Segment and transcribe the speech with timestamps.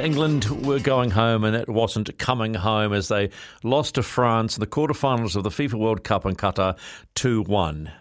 [0.00, 3.30] England were going home and it wasn't coming home as they
[3.62, 6.78] lost to France in the quarterfinals of the FIFA World Cup in Qatar
[7.14, 7.92] 2 1.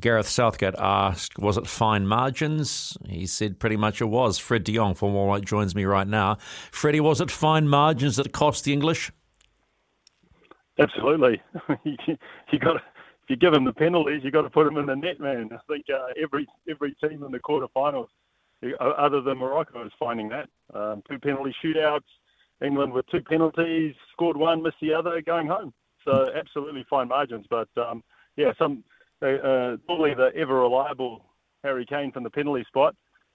[0.00, 2.96] Gareth Southgate asked, Was it fine margins?
[3.06, 4.38] He said pretty much it was.
[4.38, 6.38] Fred de Jong from All Right joins me right now.
[6.70, 9.12] Freddie, was it fine margins that cost the English?
[10.78, 11.42] Absolutely.
[11.84, 14.94] you got if you give them the penalties, you've got to put them in the
[14.94, 15.48] net, man.
[15.52, 18.08] I think uh, every every team in the quarterfinals
[18.80, 20.48] other than Morocco is finding that.
[20.74, 22.08] Um, two penalty shootouts,
[22.62, 25.72] England with two penalties, scored one, missed the other, going home.
[26.04, 27.46] So absolutely fine margins.
[27.48, 28.02] But um,
[28.36, 28.84] yeah, some
[29.22, 31.24] uh, probably the ever reliable
[31.62, 32.94] Harry Kane from the penalty spot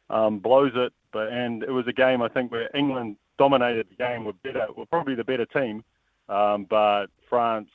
[0.09, 0.93] um, blows it.
[1.11, 4.67] But and it was a game I think where England dominated the game, were better,
[4.75, 5.83] were probably the better team,
[6.29, 7.69] um, but France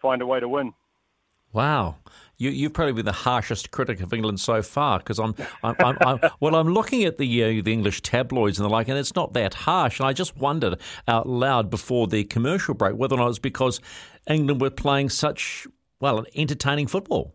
[0.00, 0.72] find a way to win.
[1.52, 1.96] Wow,
[2.38, 5.98] You, you've probably been the harshest critic of England so far because I'm, I'm, I'm,
[6.00, 9.14] I'm, well, I'm looking at the uh, the English tabloids and the like, and it's
[9.14, 10.00] not that harsh.
[10.00, 13.38] And I just wondered out loud before the commercial break whether or not it was
[13.38, 13.80] because
[14.26, 15.66] England were playing such
[16.00, 17.34] well entertaining football.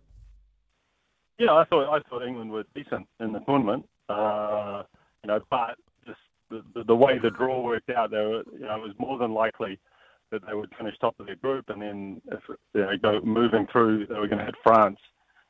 [1.37, 3.85] Yeah, I thought I thought England were decent in the tournament.
[4.09, 4.83] Uh,
[5.23, 5.75] you know, but
[6.07, 9.17] just the, the, the way the draw worked out, there, you know, it was more
[9.19, 9.79] than likely
[10.31, 12.39] that they would finish top of their group, and then if
[12.73, 14.99] they go moving through, they were going to hit France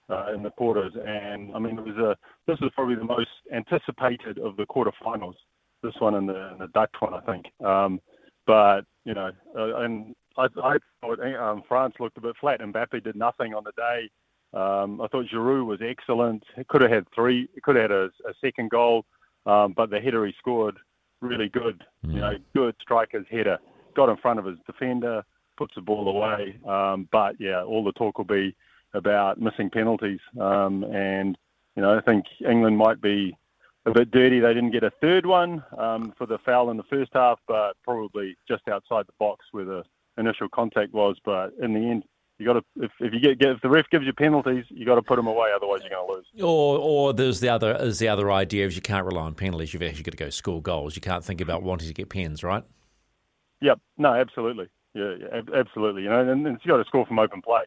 [0.09, 0.93] uh, in the quarters.
[0.95, 2.15] And I mean, it was a
[2.47, 5.35] this was probably the most anticipated of the quarterfinals.
[5.83, 7.45] This one and the, and the Dutch one, I think.
[7.63, 7.99] Um,
[8.45, 12.61] but you know, uh, and I, I thought um, France looked a bit flat.
[12.61, 14.09] Mbappe did nothing on the day.
[14.53, 16.43] Um, I thought Giroud was excellent.
[16.55, 17.49] He could have had three.
[17.53, 19.05] He could have had a, a second goal,
[19.45, 20.77] um, but the header he scored
[21.21, 21.83] really good.
[22.05, 22.13] Mm.
[22.13, 23.57] You know, good striker's header
[23.97, 25.25] got in front of his defender,
[25.57, 26.57] puts the ball away.
[26.65, 28.55] Um, but yeah, all the talk will be
[28.93, 30.19] about missing penalties.
[30.39, 31.37] Um, and
[31.75, 33.35] you know, I think England might be
[33.85, 34.39] a bit dirty.
[34.39, 37.73] They didn't get a third one um, for the foul in the first half, but
[37.83, 39.83] probably just outside the box where the
[40.17, 41.17] initial contact was.
[41.25, 42.03] But in the end,
[42.37, 44.95] you got to if, if you get, if the ref gives you penalties, you got
[44.95, 45.49] to put them away.
[45.55, 46.25] Otherwise, you're going to lose.
[46.43, 49.73] Or or there's the other there's the other idea is you can't rely on penalties.
[49.73, 50.95] You've actually got to go score goals.
[50.95, 52.63] You can't think about wanting to get pens, right?
[53.61, 53.79] Yep.
[53.97, 54.67] No, absolutely.
[54.93, 56.03] Yeah, yeah absolutely.
[56.03, 57.63] You know, and, and you got to score from open play.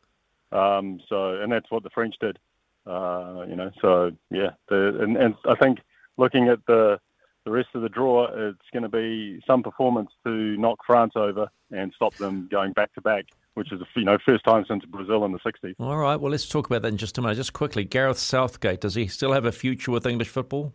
[0.53, 2.39] Um, so, and that's what the French did.
[2.87, 5.79] Uh, you know, so yeah, the, and, and I think
[6.17, 6.99] looking at the
[7.45, 11.49] the rest of the draw, it's going to be some performance to knock France over
[11.71, 15.25] and stop them going back to back, which is you know first time since Brazil
[15.25, 15.75] in the '60s.
[15.79, 17.37] All right, well let's talk about that in just a minute.
[17.37, 20.73] Just quickly, Gareth Southgate, does he still have a future with English football?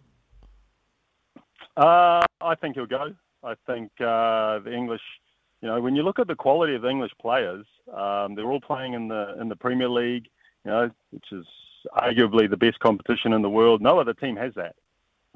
[1.76, 3.14] Uh, I think he'll go.
[3.46, 5.02] I think uh, the English,
[5.62, 8.62] you know, when you look at the quality of the English players, um, they're all
[8.62, 10.28] playing in the in the Premier League,
[10.64, 11.46] you know, which is
[11.96, 13.82] arguably the best competition in the world.
[13.82, 14.76] No other team has that.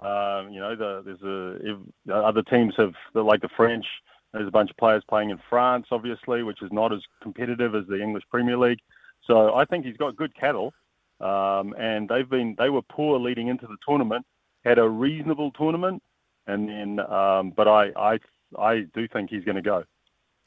[0.04, 1.78] Um, you know, the, there's a if,
[2.12, 3.86] other teams have like the French.
[4.34, 7.86] There's a bunch of players playing in France, obviously, which is not as competitive as
[7.88, 8.80] the English Premier League.
[9.26, 10.74] So I think he's got good cattle,
[11.20, 14.26] um, and they've been they were poor leading into the tournament.
[14.66, 16.02] Had a reasonable tournament,
[16.50, 18.20] and then um, but I I
[18.58, 19.84] I do think he's going to go.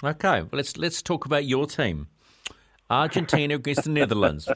[0.05, 2.09] Okay, well let's let's talk about your team.
[2.91, 4.49] Argentina against the Netherlands.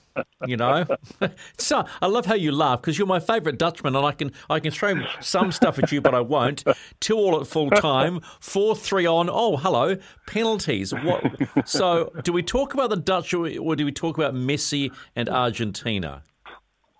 [0.47, 0.85] You know,
[1.59, 4.61] so I love how you laugh because you're my favourite Dutchman, and I can I
[4.61, 6.63] can throw some stuff at you, but I won't.
[7.01, 9.31] Two all at full time, four three on.
[9.31, 9.97] Oh, hello,
[10.27, 10.93] penalties.
[10.93, 11.25] What?
[11.65, 15.29] So, do we talk about the Dutch, or, or do we talk about Messi and
[15.29, 16.23] Argentina?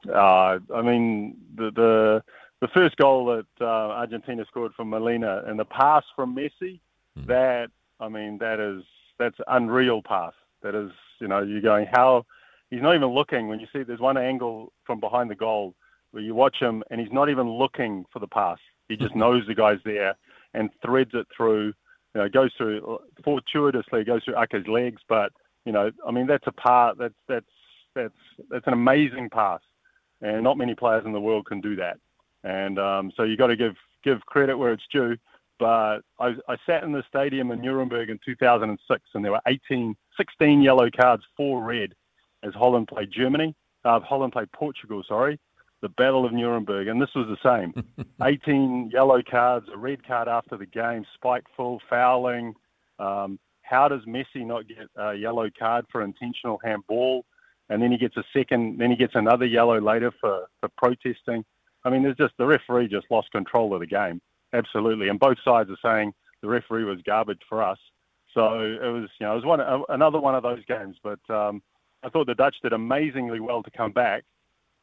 [0.09, 2.23] Uh, I mean the the
[2.61, 6.81] the first goal that uh, Argentina scored from Molina and the pass from Messi,
[7.19, 7.27] mm.
[7.27, 7.69] that
[8.01, 8.85] I mean, that is
[9.19, 10.33] that's unreal pass.
[10.63, 12.25] That is, you know, you're going how
[12.71, 13.49] he's not even looking.
[13.49, 15.75] When you see there's one angle from behind the goal
[16.11, 18.59] where you watch him and he's not even looking for the pass.
[18.89, 20.15] He just knows the guy's there
[20.55, 21.75] and threads it through.
[22.15, 25.33] You know, goes through fortuitously goes through Aké's legs, but
[25.67, 26.97] you know, I mean, that's a part.
[26.99, 27.47] That's that's
[27.95, 28.15] that's
[28.51, 29.61] that's an amazing pass,
[30.23, 31.99] and not many players in the world can do that.
[32.47, 35.17] And um, so you got to give give credit where it's due.
[35.59, 39.97] But I, I sat in the stadium in Nuremberg in 2006, and there were 18,
[40.17, 41.95] 16 yellow cards, four red,
[42.43, 43.55] as Holland played Germany.
[43.85, 45.41] Uh, Holland played Portugal, sorry.
[45.83, 47.73] the Battle of Nuremberg, and this was the same.
[48.23, 52.55] 18 yellow cards, a red card after the game, spiteful, fouling.
[52.99, 57.25] Um, how does Messi not get a yellow card for intentional handball?
[57.69, 61.45] And then he gets a second, then he gets another yellow later for, for protesting.
[61.87, 64.21] I mean, there's just the referee just lost control of the game,
[64.53, 65.09] absolutely.
[65.09, 66.13] And both sides are saying
[66.43, 67.79] the referee was garbage for us.
[68.35, 70.97] So it was, you know, it was one another one of those games.
[71.01, 71.63] But um,
[72.03, 74.25] I thought the Dutch did amazingly well to come back,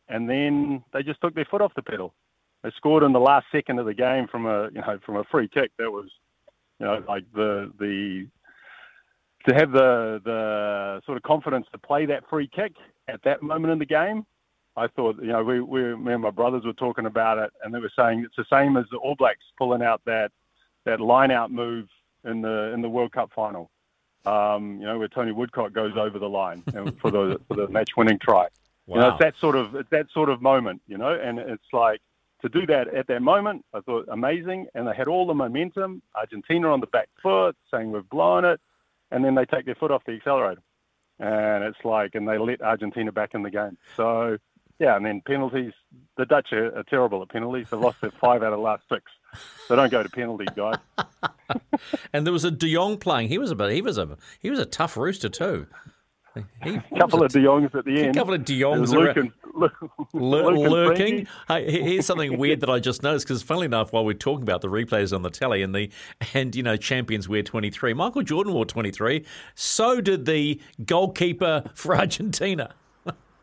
[0.07, 2.13] and then they just took their foot off the pedal.
[2.63, 5.25] They scored in the last second of the game from a, you know, from a
[5.25, 5.71] free kick.
[5.77, 6.09] That was,
[6.79, 8.27] you know, like the the
[9.49, 12.71] to have the the sort of confidence to play that free kick
[13.09, 14.25] at that moment in the game.
[14.75, 17.73] I thought, you know, we, we me and my brothers were talking about it, and
[17.73, 20.31] they were saying it's the same as the All Blacks pulling out that
[20.85, 21.87] that line out move
[22.23, 23.69] in the in the World Cup final.
[24.25, 26.63] Um, you know, where Tony Woodcock goes over the line
[26.99, 28.47] for the for the match winning try.
[28.85, 28.95] Wow.
[28.95, 31.71] You know, it's that sort of it's that sort of moment, you know, and it's
[31.71, 32.01] like
[32.41, 36.01] to do that at that moment, I thought amazing, and they had all the momentum.
[36.15, 38.59] Argentina on the back foot, saying we've blown it,
[39.11, 40.61] and then they take their foot off the accelerator,
[41.19, 43.77] and it's like, and they let Argentina back in the game.
[43.95, 44.37] So
[44.79, 45.73] yeah, and then penalties.
[46.17, 47.67] The Dutch are, are terrible at penalties.
[47.69, 49.03] They've lost their five out of the last six.
[49.67, 50.77] So don't go to penalties, guys.
[52.13, 53.29] and there was a De Jong playing.
[53.29, 55.67] He was a he was a he was a tough rooster too.
[56.63, 58.15] He, a couple of De Jongs at the end.
[58.15, 59.31] A couple of De Jongs lurking.
[60.13, 61.27] lurking.
[61.47, 64.61] Hey, here's something weird that I just noticed because, funnily enough, while we're talking about
[64.61, 65.91] the replays on the telly and the
[66.33, 69.23] and you know champions wear 23, Michael Jordan wore 23.
[69.53, 72.73] So did the goalkeeper for Argentina.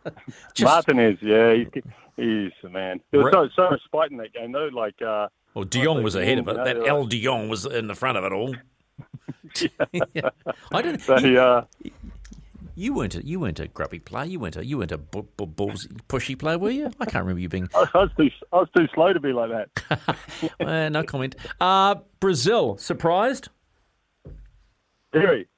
[0.55, 1.83] Just, Martinez, yeah, he's,
[2.17, 3.01] he's a man.
[3.11, 4.69] There was so, so much spite in that game, though.
[4.73, 6.57] Like, uh, well, De Jong was ahead of it.
[6.57, 8.55] that El De Jong was in the front of it all.
[10.15, 10.31] yeah.
[10.73, 11.01] I didn't.
[11.01, 11.65] So, you, uh,
[12.75, 14.25] you weren't a you weren't a grubby player.
[14.25, 16.91] You weren't a you weren't a b- b- balls, pushy player, were you?
[17.01, 17.69] I can't remember you being.
[17.75, 20.17] I was too I was too slow to be like that.
[20.61, 21.37] uh, no comment.
[21.61, 23.49] Uh, Brazil surprised.
[25.13, 25.49] Very,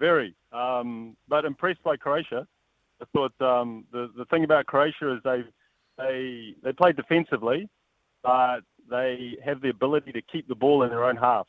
[0.00, 0.34] very.
[0.52, 2.46] Um, but impressed by Croatia.
[3.00, 5.42] I thought um, the the thing about Croatia is they
[5.98, 7.68] they they play defensively,
[8.22, 11.46] but they have the ability to keep the ball in their own half.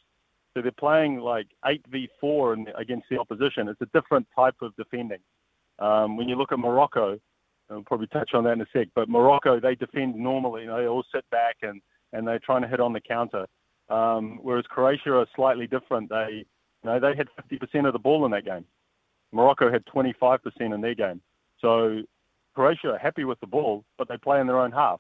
[0.54, 3.68] So they're playing like eight v four against the opposition.
[3.68, 5.20] It's a different type of defending.
[5.80, 7.20] Um, when you look at Morocco,
[7.70, 8.88] I'll probably touch on that in a sec.
[8.96, 10.62] But Morocco, they defend normally.
[10.62, 11.82] You know, they all sit back and
[12.14, 13.46] and they're trying to hit on the counter.
[13.90, 16.10] Um, whereas Croatia are slightly different.
[16.10, 16.46] They
[16.84, 18.66] you know they had 50% of the ball in that game.
[19.32, 21.22] Morocco had 25% in their game.
[21.62, 22.02] So
[22.56, 25.00] Croatia are happy with the ball, but they play in their own half.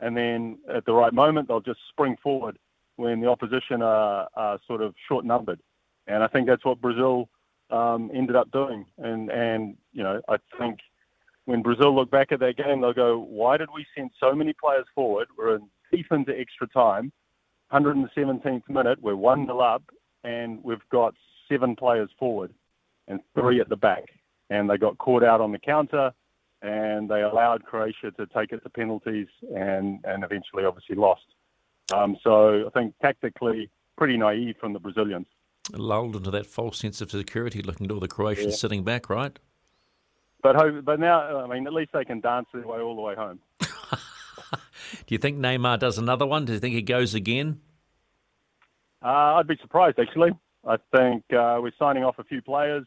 [0.00, 2.58] And then at the right moment, they'll just spring forward
[2.96, 5.60] when the opposition are, are sort of short numbered.
[6.06, 7.28] And I think that's what Brazil
[7.70, 8.84] um, ended up doing.
[8.98, 10.80] And, and, you know, I think
[11.44, 14.52] when Brazil look back at that game, they'll go, why did we send so many
[14.52, 15.28] players forward?
[15.36, 17.12] We're in deep into extra time,
[17.72, 19.82] 117th minute, we're 1 nil up,
[20.24, 21.14] and we've got
[21.48, 22.52] seven players forward
[23.08, 24.04] and three at the back
[24.52, 26.12] and they got caught out on the counter,
[26.60, 31.26] and they allowed Croatia to take it to penalties, and and eventually obviously lost.
[31.94, 35.26] Um, so I think tactically pretty naive from the Brazilians.
[35.72, 38.56] Lulled into that false sense of security, looking at all the Croatians yeah.
[38.56, 39.38] sitting back, right?
[40.42, 43.14] But but now, I mean, at least they can dance their way all the way
[43.14, 43.38] home.
[43.60, 46.44] Do you think Neymar does another one?
[46.44, 47.60] Do you think he goes again?
[49.02, 50.32] Uh, I'd be surprised, actually.
[50.66, 52.86] I think uh, we're signing off a few players.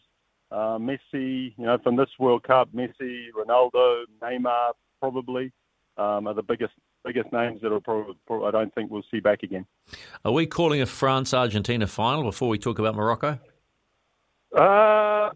[0.56, 4.72] Uh, Messi, you know, from this World Cup, Messi, Ronaldo, Neymar,
[5.02, 5.52] probably
[5.98, 6.72] um, are the biggest
[7.04, 8.16] biggest names that are probably,
[8.48, 9.66] I don't think we'll see back again.
[10.24, 13.38] Are we calling a France Argentina final before we talk about Morocco?
[14.56, 15.32] Uh,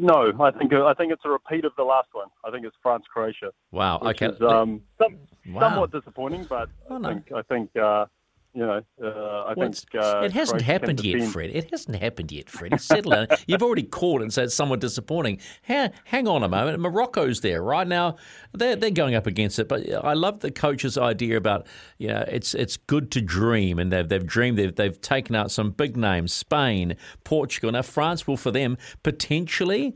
[0.00, 2.28] no, I think I think it's a repeat of the last one.
[2.46, 3.50] I think it's France Croatia.
[3.72, 3.98] Wow.
[3.98, 4.28] okay.
[4.28, 5.18] Is, um, some,
[5.50, 5.60] wow.
[5.60, 7.04] Somewhat disappointing, but oh.
[7.04, 8.06] I think I think uh,
[8.54, 11.50] you know, uh, I well, think uh, it hasn't happened yet, Fred.
[11.50, 12.80] It hasn't happened yet, Fred.
[12.80, 13.26] Settle down.
[13.46, 15.40] You've already called and said it's somewhat disappointing.
[15.66, 16.80] Ha- hang on a moment.
[16.80, 18.16] Morocco's there right now.
[18.54, 21.66] They're they're going up against it, but I love the coach's idea about
[21.98, 24.58] you know it's it's good to dream, and they've they've dreamed.
[24.58, 27.70] They've they've taken out some big names: Spain, Portugal.
[27.70, 29.94] Now France will for them potentially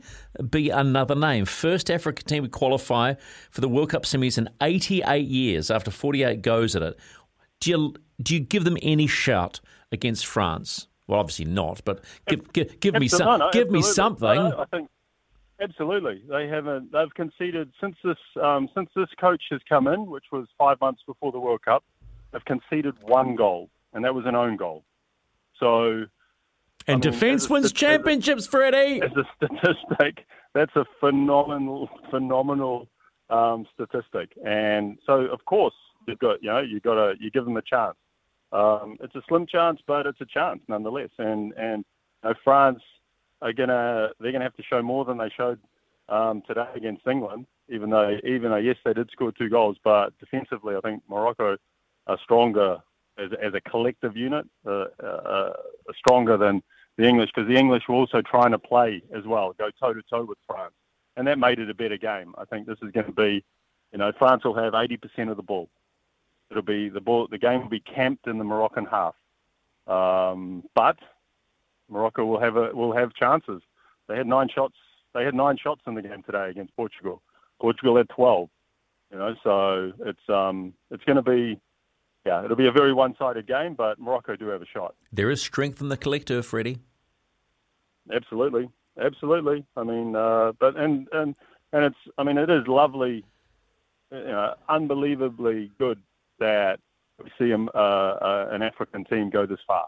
[0.49, 1.45] be another name.
[1.45, 3.15] First African team to qualify
[3.51, 6.99] for the World Cup semis in 88 years after 48 goes at it.
[7.63, 10.87] Do you do you give them any shout against France?
[11.07, 14.27] Well, obviously not, but give give, give me some, no, no, give me something.
[14.27, 14.89] I think
[15.61, 16.91] absolutely they haven't.
[16.91, 21.03] They've conceded since this um, since this coach has come in, which was five months
[21.07, 21.85] before the World Cup.
[22.33, 24.83] They've conceded one goal, and that was an own goal.
[25.57, 26.03] So.
[26.85, 29.01] And I mean, defence wins championships, Freddie.
[29.01, 32.89] As a statistic, that's a phenomenal, phenomenal
[33.29, 34.33] um, statistic.
[34.45, 35.75] And so, of course,
[36.07, 37.95] you've got you know you got to you give them a chance.
[38.51, 41.09] Um, it's a slim chance, but it's a chance nonetheless.
[41.17, 41.85] And and
[42.23, 42.81] you know, France
[43.41, 45.59] are gonna they're gonna have to show more than they showed
[46.09, 47.45] um, today against England.
[47.69, 51.57] Even though even though yes they did score two goals, but defensively I think Morocco
[52.07, 52.77] are stronger
[53.17, 55.53] as, as a collective unit, uh, uh, uh
[55.97, 56.61] stronger than
[56.97, 60.01] the English because the English were also trying to play as well, go toe to
[60.09, 60.73] toe with France,
[61.17, 62.33] and that made it a better game.
[62.37, 63.43] I think this is going to be,
[63.91, 65.69] you know, France will have 80% of the ball.
[66.53, 67.27] It'll be the ball.
[67.27, 69.15] The game will be camped in the Moroccan half,
[69.87, 70.97] um, but
[71.89, 73.63] Morocco will have a, will have chances.
[74.07, 74.75] They had nine shots.
[75.15, 77.23] They had nine shots in the game today against Portugal.
[77.59, 78.49] Portugal had 12.
[79.11, 81.59] You know, so it's um, it's going to be
[82.23, 84.93] yeah, it'll be a very one-sided game, but Morocco do have a shot.
[85.11, 86.77] There is strength in the collective, Freddie.
[88.13, 88.69] Absolutely,
[89.01, 89.65] absolutely.
[89.75, 91.33] I mean, uh, but and and
[91.71, 93.25] and it's I mean it is lovely,
[94.11, 95.99] you know, unbelievably good
[96.43, 96.79] that
[97.23, 99.85] we see a, uh, uh, an African team go this far.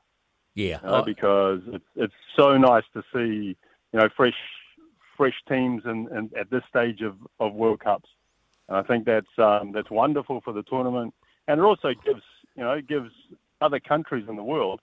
[0.53, 3.57] Yeah, you know, because it's it's so nice to see
[3.91, 4.39] you know fresh
[5.17, 8.09] fresh teams and and at this stage of, of World Cups.
[8.67, 11.13] And I think that's um, that's wonderful for the tournament
[11.47, 12.23] and it also gives
[12.55, 13.11] you know gives
[13.61, 14.81] other countries in the world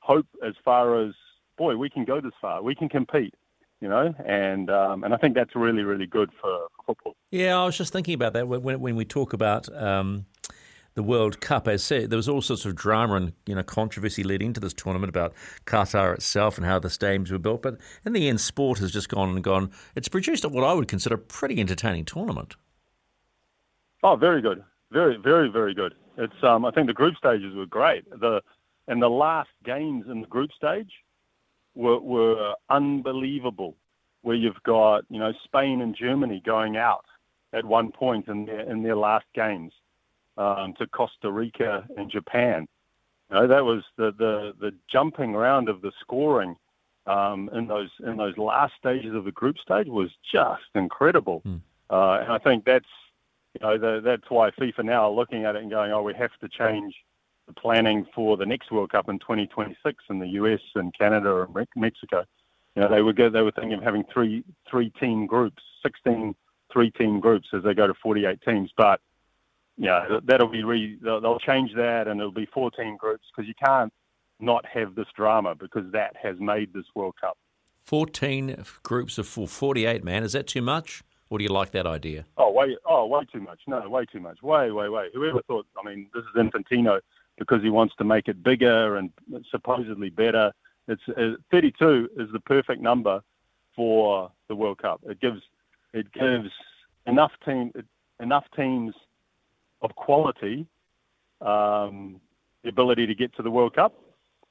[0.00, 1.12] hope as far as
[1.56, 3.34] boy we can go this far, we can compete.
[3.80, 7.16] You know, and um, and I think that's really really good for, football.
[7.32, 9.68] Yeah, I was just thinking about that when when we talk about.
[9.74, 10.26] Um,
[10.94, 14.22] the World Cup, as said, there was all sorts of drama and you know controversy
[14.22, 15.32] leading into this tournament about
[15.64, 17.62] Qatar itself and how the stadiums were built.
[17.62, 19.70] But in the end, sport has just gone and gone.
[19.94, 22.56] It's produced what I would consider a pretty entertaining tournament.
[24.02, 25.94] Oh, very good, very, very, very good.
[26.18, 28.08] It's um, I think the group stages were great.
[28.10, 28.42] The
[28.88, 30.90] and the last games in the group stage
[31.74, 33.76] were were unbelievable.
[34.20, 37.04] Where you've got you know Spain and Germany going out
[37.52, 39.72] at one point in their in their last games
[40.36, 42.66] um, to Costa Rica and Japan.
[43.30, 46.56] You know, that was the, the, the jumping around of the scoring
[47.06, 51.42] um, in those in those last stages of the group stage was just incredible.
[51.46, 51.60] Mm.
[51.90, 52.86] Uh, and I think that's
[53.54, 56.14] you know, the, that's why FIFA now are looking at it and going, oh, we
[56.14, 56.94] have to change
[57.46, 61.66] the planning for the next World Cup in 2026 in the US and Canada and
[61.76, 62.24] Mexico.
[62.74, 66.34] You know, they would go, they were thinking of having three three team groups, 16
[66.72, 68.70] three team groups as they go to 48 teams.
[68.76, 69.00] But
[69.76, 73.54] yeah, that'll be re, they'll, they'll change that and it'll be 14 groups because you
[73.64, 73.92] can't
[74.40, 77.38] not have this drama because that has made this World Cup.
[77.84, 80.22] 14 groups of 48, man.
[80.22, 81.02] Is that too much?
[81.30, 82.26] Or do you like that idea?
[82.36, 83.60] Oh, way, oh, way too much.
[83.66, 84.42] No, way too much.
[84.42, 85.08] Way, way, way.
[85.14, 85.66] Whoever thought?
[85.82, 87.00] I mean, this is Infantino
[87.38, 89.10] because he wants to make it bigger and
[89.50, 90.52] supposedly better.
[90.88, 93.22] It's uh, 32 is the perfect number
[93.74, 95.00] for the World Cup.
[95.04, 95.40] It gives
[95.94, 96.50] it gives
[97.06, 97.72] enough team
[98.20, 98.94] enough teams
[99.82, 100.66] of quality
[101.40, 102.20] um,
[102.62, 103.94] the ability to get to the World Cup.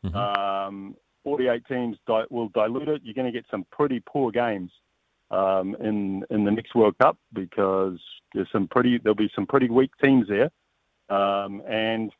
[0.03, 0.15] Mm-hmm.
[0.15, 3.01] Um, 48 teams di- will dilute it.
[3.03, 4.71] You're going to get some pretty poor games
[5.29, 8.00] um, in in the next World Cup because
[8.33, 10.50] there's some pretty there'll be some pretty weak teams there,
[11.15, 12.11] um, and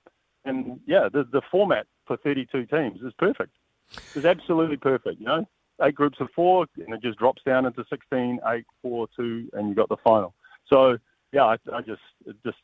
[0.46, 3.52] and yeah, the the format for 32 teams is perfect.
[4.16, 5.20] It's absolutely perfect.
[5.20, 5.48] You know,
[5.82, 9.68] eight groups of four, and it just drops down into 16, eight, four, two, and
[9.68, 10.34] you got the final.
[10.68, 10.98] So
[11.34, 12.02] yeah, I, I just
[12.46, 12.58] just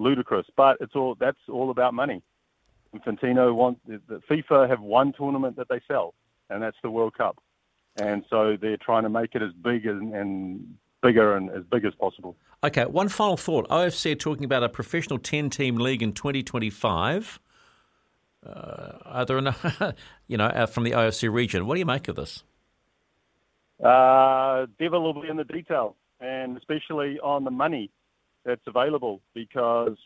[0.00, 2.22] ludicrous, but it's all that's all about money.
[2.94, 6.14] Infantino wants the, the FIFA have one tournament that they sell,
[6.48, 7.40] and that's the World Cup
[7.96, 11.84] and so they're trying to make it as big and, and bigger and as big
[11.84, 12.36] as possible.
[12.62, 13.68] Okay, one final thought.
[13.68, 17.40] OFC are talking about a professional 10 team league in 2025.
[18.46, 19.94] Uh, are there enough,
[20.28, 21.66] you know, uh, from the OFC region?
[21.66, 22.42] What do you make of this?
[23.82, 27.90] Uh, devil will be in the detail, and especially on the money
[28.44, 29.98] that's available, because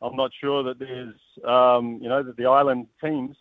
[0.00, 1.14] I'm not sure that there's,
[1.46, 3.36] um, you know, that the island teams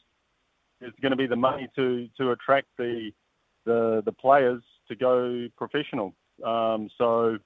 [0.81, 3.11] is going to be the money to to attract the
[3.65, 6.13] the the players to go professional.
[6.43, 7.37] Um, so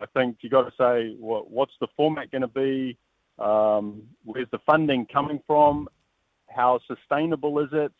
[0.00, 2.96] I think you've got to say what, what's the format going to be?
[3.38, 5.88] Um, where's the funding coming from?
[6.48, 7.92] How sustainable is it?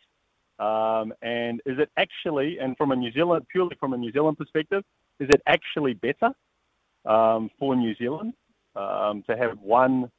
[0.59, 4.39] Um, and is it actually, and from a New Zealand, purely from a New Zealand
[4.39, 4.85] perspective,
[5.21, 6.31] is it actually better
[7.05, 8.35] um, for New Zealand
[8.77, 10.11] um, to have one,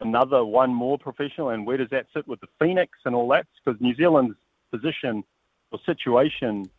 [0.00, 1.50] another one more professional?
[1.50, 3.46] And where does that sit with the Phoenix and all that?
[3.64, 4.36] Because New Zealand's
[4.70, 5.24] position
[5.70, 6.70] or situation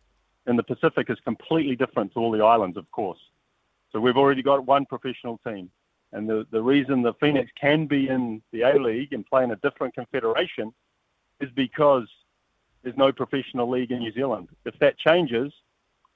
[0.46, 3.18] in the Pacific is completely different to all the islands, of course.
[3.92, 5.70] So we've already got one professional team.
[6.12, 9.50] And the, the reason the Phoenix can be in the A League and play in
[9.50, 10.72] a different confederation
[11.40, 12.06] is because
[12.82, 14.48] there's no professional league in New Zealand.
[14.64, 15.52] If that changes,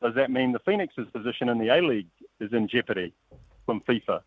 [0.02, 2.06] does that mean the Phoenix's position in the A League
[2.40, 3.12] is in jeopardy?
[3.68, 4.22] from FIFA.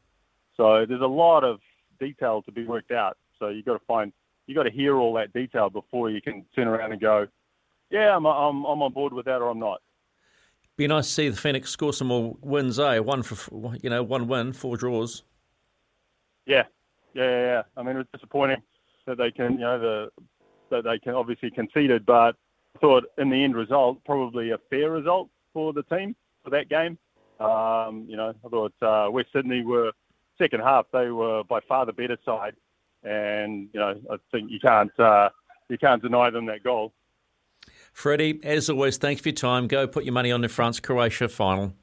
[0.56, 1.60] So there's a lot of
[2.00, 3.18] detail to be worked out.
[3.40, 4.14] So you've got to find,
[4.46, 7.26] you've got to hear all that detail before you can turn around and go,
[7.90, 9.82] yeah, I'm, I'm, I'm on board with that or I'm not.
[10.78, 13.00] Be nice to see the Phoenix score some more wins, eh?
[13.00, 15.24] One for, you know, one win, four draws.
[16.46, 16.66] Yeah,
[17.16, 17.42] yeah, yeah.
[17.42, 17.62] yeah.
[17.76, 18.62] I mean, it was disappointing
[19.08, 20.10] that they can, you know, the
[20.70, 22.36] that they can obviously conceded, but
[22.76, 26.70] I thought in the end result probably a fair result for the team for that
[26.70, 26.98] game.
[27.42, 29.92] Um, you know, I thought uh, West Sydney were
[30.38, 32.56] second half they were by far the better side,
[33.04, 35.30] and you know I think you can't uh,
[35.70, 36.94] you can't deny them that goal.
[37.94, 39.68] Freddie, as always, thanks for your time.
[39.68, 41.74] Go put your money on the France Croatia final.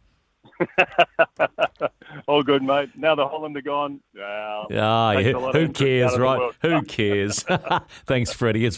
[2.26, 2.90] All good, mate.
[2.96, 4.00] Now the Holland are gone.
[4.20, 6.52] Ah, who cares, right?
[6.62, 7.44] Who cares?
[8.06, 8.64] Thanks, Freddie.
[8.64, 8.76] It's